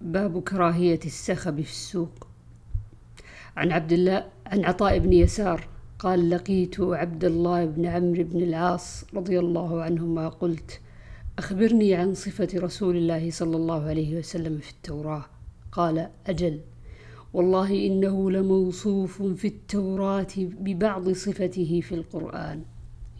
باب 0.00 0.42
كراهية 0.42 1.00
السخب 1.04 1.60
في 1.60 1.70
السوق. 1.70 2.26
عن 3.56 3.72
عبد 3.72 3.92
الله 3.92 4.24
عن 4.46 4.64
عطاء 4.64 4.98
بن 4.98 5.12
يسار 5.12 5.68
قال 5.98 6.30
لقيت 6.30 6.80
عبد 6.80 7.24
الله 7.24 7.64
بن 7.64 7.86
عمرو 7.86 8.24
بن 8.24 8.42
العاص 8.42 9.04
رضي 9.14 9.38
الله 9.38 9.82
عنهما 9.82 10.28
قلت 10.28 10.80
أخبرني 11.38 11.94
عن 11.94 12.14
صفة 12.14 12.48
رسول 12.54 12.96
الله 12.96 13.30
صلى 13.30 13.56
الله 13.56 13.82
عليه 13.82 14.18
وسلم 14.18 14.58
في 14.58 14.70
التوراة. 14.70 15.24
قال 15.72 16.08
أجل. 16.26 16.60
والله 17.34 17.86
إنه 17.86 18.30
لموصوف 18.30 19.22
في 19.22 19.48
التوراة 19.48 20.34
ببعض 20.36 21.10
صفته 21.10 21.80
في 21.80 21.94
القرآن. 21.94 22.62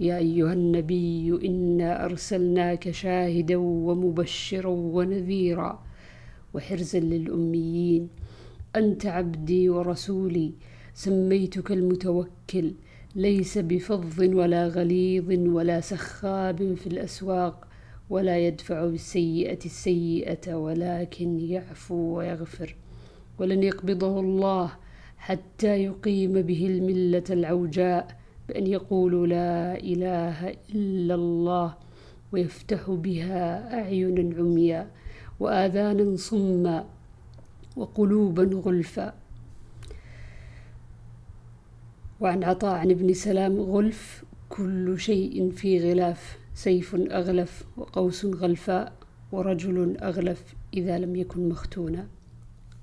يا 0.00 0.16
أيها 0.18 0.52
النبي 0.52 1.40
إنا 1.46 2.04
أرسلناك 2.04 2.90
شاهدا 2.90 3.56
ومبشرا 3.56 4.68
ونذيرا 4.68 5.82
وحرزا 6.54 7.00
للأميين. 7.00 8.08
أنت 8.76 9.06
عبدي 9.06 9.68
ورسولي 9.68 10.52
سميتك 10.94 11.72
المتوكل. 11.72 12.72
ليس 13.16 13.58
بفظ 13.58 14.20
ولا 14.20 14.68
غليظ 14.68 15.30
ولا 15.30 15.80
سخاب 15.80 16.74
في 16.74 16.86
الأسواق 16.86 17.68
ولا 18.10 18.38
يدفع 18.38 18.86
بالسيئة 18.86 19.58
السيئة 19.64 20.54
ولكن 20.54 21.40
يعفو 21.40 21.94
ويغفر. 21.94 22.76
ولن 23.38 23.62
يقبضه 23.62 24.20
الله 24.20 24.70
حتى 25.18 25.84
يقيم 25.84 26.42
به 26.42 26.66
الملة 26.66 27.24
العوجاء 27.30 28.18
بأن 28.48 28.66
يقولوا 28.66 29.26
لا 29.26 29.80
إله 29.80 30.56
إلا 30.74 31.14
الله 31.14 31.74
ويفتح 32.32 32.90
بها 32.90 33.74
أعينا 33.80 34.36
عميا 34.36 34.90
وآذانا 35.40 36.16
صما 36.16 36.84
وقلوبا 37.76 38.60
غلفا. 38.64 39.14
وعن 42.20 42.44
عطاء 42.44 42.74
عن 42.74 42.90
ابن 42.90 43.12
سلام 43.14 43.60
غلف 43.60 44.24
كل 44.48 45.00
شيء 45.00 45.50
في 45.50 45.90
غلاف 45.90 46.38
سيف 46.54 46.94
أغلف 46.94 47.64
وقوس 47.76 48.24
غلفاء 48.24 48.92
ورجل 49.32 49.96
أغلف 49.96 50.54
إذا 50.74 50.98
لم 50.98 51.16
يكن 51.16 51.48
مختونا. 51.48 52.06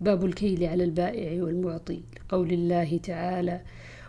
باب 0.00 0.24
الكيل 0.24 0.64
على 0.64 0.84
البائع 0.84 1.42
والمعطي 1.42 2.00
لقول 2.16 2.52
الله 2.52 2.98
تعالى 3.02 3.60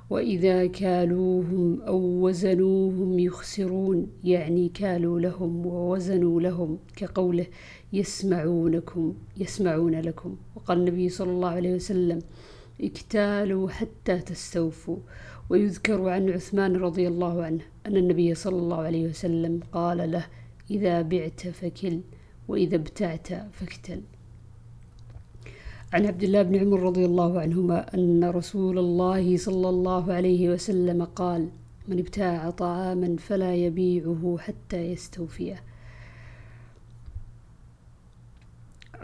وإذا 0.09 0.67
كالوهم 0.67 1.81
أو 1.81 1.97
وزنوهم 1.97 3.19
يخسرون 3.19 4.07
يعني 4.23 4.69
كالوا 4.69 5.19
لهم 5.19 5.65
ووزنوا 5.65 6.41
لهم 6.41 6.77
كقوله 6.95 7.45
يسمعونكم 7.93 9.13
يسمعون 9.37 10.01
لكم. 10.01 10.35
وقال 10.55 10.77
النبي 10.77 11.09
صلى 11.09 11.31
الله 11.31 11.49
عليه 11.49 11.75
وسلم 11.75 12.19
اكتالوا 12.81 13.69
حتى 13.69 14.19
تستوفوا. 14.19 14.97
ويذكر 15.49 16.09
عن 16.09 16.29
عثمان 16.29 16.75
رضي 16.75 17.07
الله 17.07 17.43
عنه 17.43 17.61
أن 17.85 17.97
النبي 17.97 18.35
صلى 18.35 18.57
الله 18.57 18.81
عليه 18.81 19.09
وسلم 19.09 19.59
قال 19.71 20.11
له 20.11 20.25
إذا 20.71 21.01
بعت 21.01 21.47
فكل 21.47 21.99
وإذا 22.47 22.75
ابتعت 22.75 23.27
فاكتل. 23.27 24.01
عن 25.93 26.05
عبد 26.05 26.23
الله 26.23 26.41
بن 26.41 26.55
عمر 26.55 26.79
رضي 26.79 27.05
الله 27.05 27.39
عنهما 27.39 27.93
أن 27.95 28.23
رسول 28.23 28.79
الله 28.79 29.37
صلى 29.37 29.69
الله 29.69 30.13
عليه 30.13 30.49
وسلم 30.49 31.03
قال 31.03 31.49
من 31.87 31.99
ابتاع 31.99 32.49
طعاما 32.49 33.15
فلا 33.17 33.55
يبيعه 33.55 34.37
حتى 34.39 34.77
يستوفيه. 34.77 35.63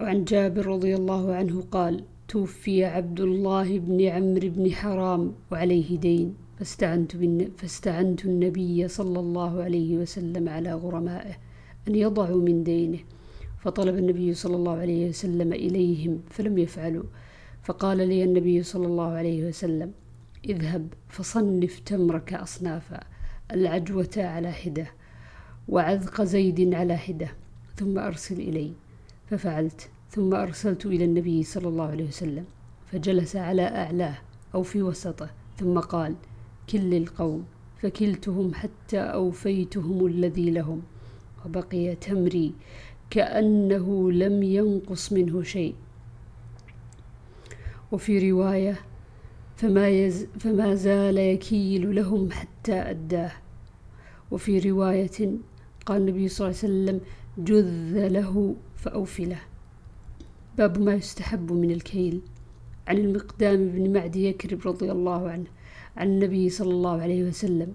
وعن 0.02 0.23
جابر 0.23 0.66
رضي 0.66 0.95
الله 0.95 1.36
عنه 1.36 1.61
قال 1.72 2.03
توفي 2.27 2.86
عبد 2.86 3.20
الله 3.20 3.80
بن 3.80 4.02
عمرو 4.02 4.49
بن 4.49 4.72
حرام 4.72 5.33
وعليه 5.52 5.97
دين 5.97 6.36
فاستعنت, 6.59 7.11
فاستعنت 7.58 8.26
النبي 8.26 8.88
صلى 8.88 9.20
الله 9.20 9.64
عليه 9.64 9.98
وسلم 9.98 10.49
على 10.49 10.73
غرمائه 10.73 11.36
أن 11.88 11.95
يضعوا 11.95 12.42
من 12.42 12.64
دينه. 12.64 12.99
فطلب 13.65 13.95
النبي 13.95 14.33
صلى 14.33 14.55
الله 14.55 14.77
عليه 14.77 15.09
وسلم 15.09 15.53
إليهم 15.53 16.21
فلم 16.30 16.58
يفعلوا. 16.58 17.03
فقال 17.64 17.98
لي 17.98 18.23
النبي 18.23 18.64
صلى 18.64 18.87
الله 18.87 19.11
عليه 19.11 19.48
وسلم 19.48 19.92
اذهب 20.45 20.93
فصنف 21.09 21.80
تمرك 21.80 22.33
أصنافا 22.33 22.99
العجوة 23.52 24.09
على 24.17 24.52
حدة 24.52 24.87
وعذق 25.67 26.21
زيد 26.21 26.73
على 26.73 26.98
حدة 26.98 27.27
ثم 27.76 27.99
أرسل 27.99 28.39
إلي. 28.39 28.73
ففعلت 29.30 29.89
ثم 30.09 30.33
أرسلت 30.33 30.86
إلى 30.86 31.05
النبي 31.05 31.43
صلى 31.43 31.67
الله 31.67 31.87
عليه 31.87 32.08
وسلم 32.08 32.45
فجلس 32.92 33.36
على 33.36 33.61
أعلاه 33.61 34.17
أو 34.55 34.64
في 34.64 34.82
وسطه 34.82 35.30
ثم 35.58 35.80
قال 35.80 36.15
كل 36.70 36.93
القوم 36.93 37.45
فكلتهم 37.82 38.53
حتى 38.53 38.99
أوفيتهم 38.99 40.05
الذي 40.05 40.52
لهم 40.52 40.82
وبقي 41.45 41.95
تمري 41.95 42.53
كأنه 43.10 44.11
لم 44.11 44.43
ينقص 44.43 45.14
منه 45.14 45.43
شيء. 45.43 45.76
وفي 47.92 48.32
رواية 48.32 48.80
فما, 49.55 49.89
يز 49.89 50.27
فما 50.39 50.76
زال 50.76 51.17
يكيل 51.17 51.95
لهم 51.95 52.32
حتى 52.32 52.73
أداه. 52.73 53.32
وفي 54.32 54.60
رواية 54.60 55.32
قال 55.86 56.02
النبي 56.02 56.27
صلى 56.27 56.48
الله 56.48 56.60
عليه 56.64 56.73
وسلم 56.73 57.02
جذ 57.38 58.08
له 58.08 58.55
فأوفله. 58.76 59.39
باب 60.58 60.80
ما 60.82 60.94
يستحب 60.94 61.52
من 61.52 61.71
الكيل. 61.71 62.21
عن 62.88 62.98
المقدام 62.98 63.70
بن 63.70 63.94
معد 63.94 64.15
يكرب 64.15 64.67
رضي 64.67 64.92
الله 64.92 65.30
عنه 65.30 65.45
عن 65.98 66.08
النبي 66.08 66.49
صلى 66.49 66.71
الله 66.71 67.02
عليه 67.02 67.23
وسلم 67.23 67.73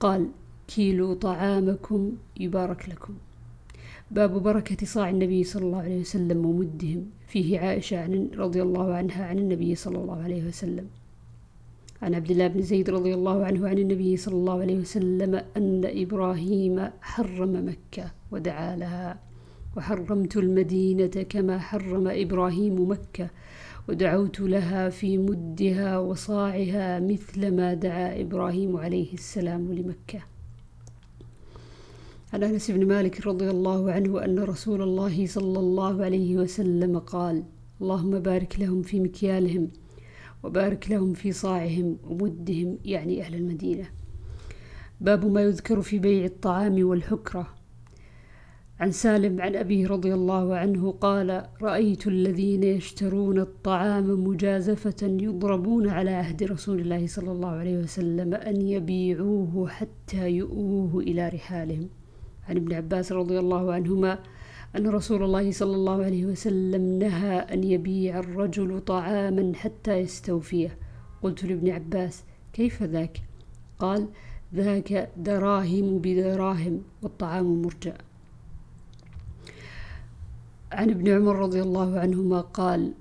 قال 0.00 0.28
كيلوا 0.68 1.14
طعامكم 1.14 2.12
يبارك 2.40 2.88
لكم. 2.88 3.14
باب 4.10 4.42
بركة 4.42 4.86
صاع 4.86 5.10
النبي 5.10 5.44
صلى 5.44 5.62
الله 5.62 5.78
عليه 5.78 6.00
وسلم 6.00 6.46
ومدهم 6.46 7.06
فيه 7.26 7.60
عائشة 7.60 8.02
عن 8.02 8.30
رضي 8.36 8.62
الله 8.62 8.94
عنها 8.94 9.24
عن 9.24 9.38
النبي 9.38 9.74
صلى 9.74 9.98
الله 9.98 10.22
عليه 10.22 10.44
وسلم. 10.44 10.86
عن 12.02 12.14
عبد 12.14 12.30
الله 12.30 12.46
بن 12.46 12.62
زيد 12.62 12.90
رضي 12.90 13.14
الله 13.14 13.44
عنه 13.44 13.68
عن 13.68 13.78
النبي 13.78 14.16
صلى 14.16 14.34
الله 14.34 14.60
عليه 14.60 14.78
وسلم 14.78 15.34
أن 15.56 15.82
إبراهيم 15.84 16.90
حرم 17.00 17.68
مكة 17.68 18.10
ودعا 18.30 18.76
لها. 18.76 19.18
وحرمت 19.76 20.36
المدينة 20.36 21.26
كما 21.28 21.58
حرم 21.58 22.08
إبراهيم 22.08 22.90
مكة 22.90 23.30
ودعوت 23.88 24.40
لها 24.40 24.88
في 24.88 25.18
مدها 25.18 25.98
وصاعها 25.98 27.00
مثل 27.00 27.56
ما 27.56 27.74
دعا 27.74 28.20
إبراهيم 28.20 28.76
عليه 28.76 29.12
السلام 29.12 29.72
لمكة. 29.72 30.37
عن 32.32 32.42
أنس 32.42 32.70
بن 32.70 32.86
مالك 32.86 33.26
رضي 33.26 33.50
الله 33.50 33.92
عنه 33.92 34.24
أن 34.24 34.38
رسول 34.38 34.82
الله 34.82 35.26
صلى 35.26 35.58
الله 35.58 36.04
عليه 36.04 36.36
وسلم 36.36 36.98
قال 36.98 37.44
اللهم 37.80 38.18
بارك 38.18 38.60
لهم 38.60 38.82
في 38.82 39.00
مكيالهم 39.00 39.70
وبارك 40.42 40.90
لهم 40.90 41.12
في 41.12 41.32
صاعهم 41.32 41.98
ومدهم 42.04 42.78
يعني 42.84 43.22
أهل 43.22 43.34
المدينة. 43.34 43.88
باب 45.00 45.26
ما 45.26 45.42
يذكر 45.42 45.82
في 45.82 45.98
بيع 45.98 46.24
الطعام 46.24 46.84
والحكرة. 46.88 47.48
عن 48.80 48.90
سالم 48.90 49.40
عن 49.40 49.56
أبيه 49.56 49.86
رضي 49.86 50.14
الله 50.14 50.56
عنه 50.56 50.90
قال 50.90 51.46
رأيت 51.62 52.06
الذين 52.06 52.62
يشترون 52.62 53.38
الطعام 53.38 54.24
مجازفة 54.24 54.96
يضربون 55.02 55.88
على 55.88 56.10
عهد 56.10 56.42
رسول 56.42 56.80
الله 56.80 57.06
صلى 57.06 57.32
الله 57.32 57.48
عليه 57.48 57.78
وسلم 57.78 58.34
أن 58.34 58.60
يبيعوه 58.60 59.68
حتى 59.68 60.30
يؤوه 60.30 61.00
إلى 61.00 61.28
رحالهم. 61.28 61.88
عن 62.48 62.56
ابن 62.56 62.72
عباس 62.74 63.12
رضي 63.12 63.38
الله 63.38 63.72
عنهما 63.72 64.18
أن 64.76 64.86
رسول 64.88 65.22
الله 65.22 65.50
صلى 65.52 65.74
الله 65.74 66.04
عليه 66.04 66.26
وسلم 66.26 66.98
نهى 66.98 67.38
أن 67.38 67.64
يبيع 67.64 68.18
الرجل 68.18 68.80
طعاما 68.80 69.52
حتى 69.54 69.92
يستوفيه. 69.92 70.76
قلت 71.22 71.44
لابن 71.44 71.70
عباس 71.70 72.22
كيف 72.52 72.82
ذاك؟ 72.82 73.22
قال 73.78 74.08
ذاك 74.54 75.10
دراهم 75.16 75.98
بدراهم 75.98 76.82
والطعام 77.02 77.62
مرجأ 77.62 77.94
عن 80.72 80.90
ابن 80.90 81.08
عمر 81.08 81.36
رضي 81.36 81.62
الله 81.62 81.98
عنهما 82.00 82.40
قال 82.40 82.92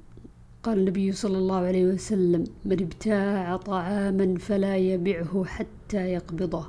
قال 0.63 0.79
النبي 0.79 1.11
صلى 1.11 1.38
الله 1.38 1.55
عليه 1.55 1.85
وسلم 1.85 2.44
من 2.65 2.81
ابتاع 2.81 3.57
طعاما 3.57 4.38
فلا 4.38 4.77
يبعه 4.77 5.45
حتى 5.45 5.97
يقبضه. 5.97 6.67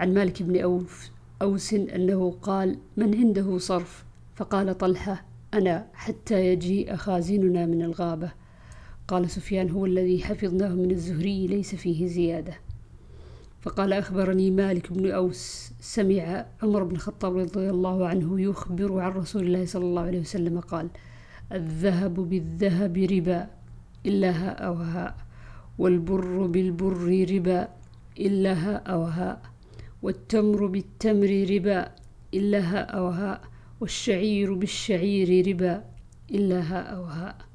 عن 0.00 0.14
مالك 0.14 0.42
بن 0.42 0.60
أوف 0.60 1.10
أوس 1.42 1.74
أنه 1.74 2.30
قال 2.42 2.78
من 2.96 3.14
عنده 3.14 3.58
صرف؟ 3.58 4.04
فقال 4.36 4.78
طلحة 4.78 5.24
أنا 5.54 5.86
حتى 5.94 6.46
يجيء 6.46 6.96
خازننا 6.96 7.66
من 7.66 7.82
الغابة. 7.82 8.32
قال 9.08 9.30
سفيان 9.30 9.70
هو 9.70 9.86
الذي 9.86 10.24
حفظناه 10.24 10.74
من 10.74 10.90
الزهري 10.90 11.46
ليس 11.46 11.74
فيه 11.74 12.06
زيادة. 12.06 12.54
فقال 13.60 13.92
أخبرني 13.92 14.50
مالك 14.50 14.92
بن 14.92 15.10
أوس 15.10 15.72
سمع 15.80 16.46
عمر 16.62 16.84
بن 16.84 16.96
الخطاب 16.96 17.36
رضي 17.36 17.70
الله 17.70 18.06
عنه 18.08 18.40
يخبر 18.40 19.00
عن 19.00 19.10
رسول 19.10 19.46
الله 19.46 19.66
صلى 19.66 19.84
الله 19.84 20.02
عليه 20.02 20.20
وسلم 20.20 20.60
قال 20.60 20.88
الذهب 21.52 22.14
بالذهب 22.14 22.96
ربا 22.96 23.46
إلا 24.06 24.30
هاء 24.30 24.66
أو 24.66 24.74
هاء 24.74 25.16
والبر 25.78 26.46
بالبر 26.46 27.26
ربا 27.30 27.68
إلا 28.18 28.52
هاء 28.52 28.92
أو 28.92 29.02
هاء 29.02 29.49
والتمر 30.02 30.66
بالتمر 30.66 31.46
ربا 31.50 31.92
إلا 32.34 32.58
هاء 32.58 32.96
أو 32.96 33.08
هاء 33.08 33.40
والشعير 33.80 34.54
بالشعير 34.54 35.46
ربا 35.48 35.84
إلا 36.30 36.60
هاء 36.60 36.96
أو 36.96 37.04
هاء 37.04 37.49